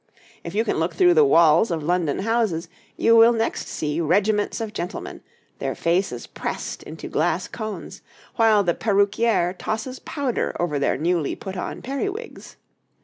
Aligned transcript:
If 0.43 0.55
you 0.55 0.63
can 0.63 0.77
look 0.77 0.95
through 0.95 1.13
the 1.13 1.23
walls 1.23 1.69
of 1.69 1.83
London 1.83 2.17
houses 2.25 2.67
you 2.97 3.15
will 3.15 3.33
next 3.33 3.67
see 3.67 4.01
regiments 4.01 4.59
of 4.59 4.73
gentlemen, 4.73 5.21
their 5.59 5.75
faces 5.75 6.25
pressed 6.25 6.81
into 6.81 7.07
glass 7.07 7.47
cones, 7.47 8.01
while 8.35 8.63
the 8.63 8.73
peruquier 8.73 9.53
tosses 9.53 9.99
powder 9.99 10.55
over 10.59 10.79
their 10.79 10.97
newly 10.97 11.35
put 11.35 11.55
on 11.55 11.83
periwigs. 11.83 12.55